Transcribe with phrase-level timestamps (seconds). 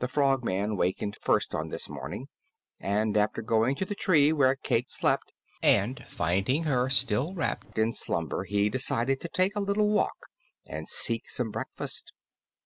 [0.00, 2.28] The Frogman wakened first on this morning,
[2.80, 5.32] and after going to the tree where Cayke slept
[5.62, 10.26] and finding her still wrapped in slumber, he decided to take a little walk
[10.66, 12.12] and seek some breakfast.